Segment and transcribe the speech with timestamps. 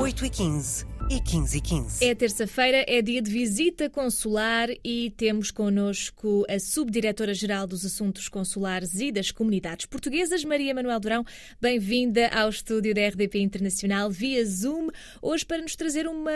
[0.00, 2.04] 8h15 e 15 e 15.
[2.06, 8.98] É terça-feira, é dia de visita consular e temos connosco a Subdiretora-Geral dos Assuntos Consulares
[8.98, 11.22] e das Comunidades Portuguesas, Maria Manuel Durão.
[11.60, 14.88] Bem-vinda ao estúdio da RDP Internacional via Zoom,
[15.20, 16.32] hoje para nos trazer uma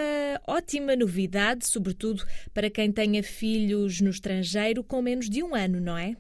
[0.47, 2.23] ótima novidade, sobretudo
[2.53, 6.15] para quem tenha filhos no estrangeiro com menos de um ano, não é?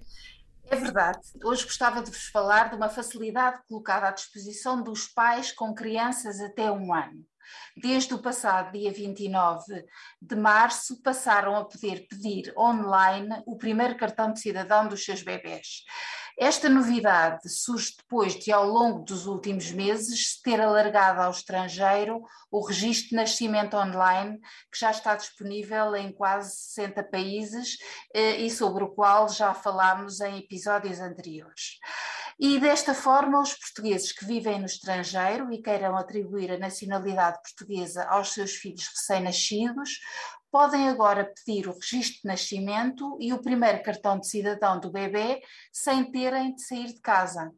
[0.70, 1.20] É verdade.
[1.44, 6.40] Hoje gostava de vos falar de uma facilidade colocada à disposição dos pais com crianças
[6.40, 7.24] até um ano.
[7.76, 9.84] Desde o passado dia 29
[10.20, 15.84] de março, passaram a poder pedir online o primeiro cartão de cidadão dos seus bebés.
[16.38, 22.66] Esta novidade surge depois de, ao longo dos últimos meses, ter alargado ao estrangeiro o
[22.66, 24.38] registro de nascimento online,
[24.72, 27.76] que já está disponível em quase 60 países
[28.12, 31.78] eh, e sobre o qual já falámos em episódios anteriores.
[32.38, 38.04] E desta forma, os portugueses que vivem no estrangeiro e queiram atribuir a nacionalidade portuguesa
[38.06, 40.00] aos seus filhos recém-nascidos,
[40.54, 45.42] podem agora pedir o registro de nascimento e o primeiro cartão de cidadão do bebê
[45.72, 47.50] sem terem de sair de casa.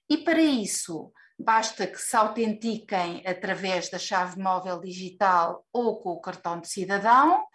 [0.09, 6.19] e para isso Basta que se autentiquem através da chave móvel digital ou com o
[6.19, 7.45] cartão de cidadão,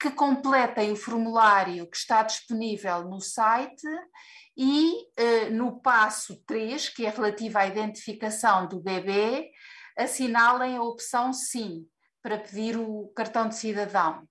[0.00, 3.86] que completem o formulário que está disponível no site
[4.56, 9.50] e eh, no passo 3, que é relativo à identificação do bebê,
[9.96, 11.86] assinalem a opção sim
[12.22, 14.26] para pedir o cartão de cidadão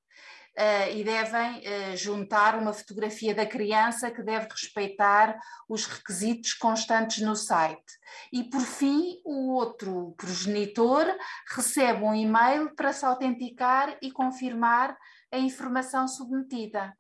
[0.60, 7.22] uh, e devem uh, juntar uma fotografia da criança que deve respeitar os requisitos constantes
[7.24, 7.94] no site.
[8.32, 11.06] E, por fim, o outro progenitor
[11.56, 14.98] recebe um e-mail para se autenticar e confirmar
[15.32, 16.94] a informação submetida.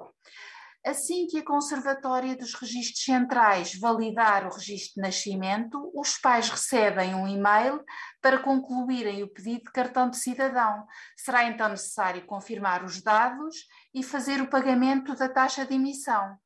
[0.85, 7.13] Assim que a Conservatória dos Registros Centrais validar o registro de nascimento, os pais recebem
[7.13, 7.83] um e-mail
[8.21, 10.85] para concluírem o pedido de cartão de cidadão.
[11.17, 13.55] Será então necessário confirmar os dados
[13.93, 16.37] e fazer o pagamento da taxa de emissão.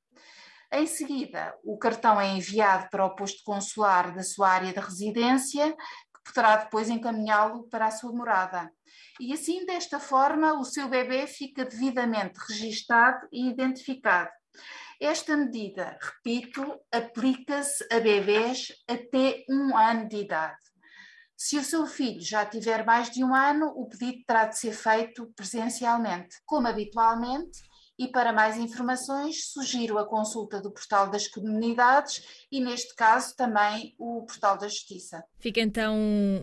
[0.71, 5.75] Em seguida, o cartão é enviado para o posto consular da sua área de residência,
[6.23, 8.71] poderá depois encaminhá-lo para a sua morada.
[9.19, 14.29] E assim, desta forma, o seu bebê fica devidamente registado e identificado.
[14.99, 20.57] Esta medida, repito, aplica-se a bebês até um ano de idade.
[21.35, 24.71] Se o seu filho já tiver mais de um ano, o pedido terá de ser
[24.71, 26.37] feito presencialmente.
[26.45, 27.59] Como habitualmente,
[28.03, 33.95] e para mais informações, sugiro a consulta do Portal das Comunidades e, neste caso, também
[33.97, 35.23] o Portal da Justiça.
[35.39, 35.95] Fica então